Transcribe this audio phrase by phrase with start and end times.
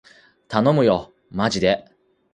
[0.47, 1.91] たのむよーまじでー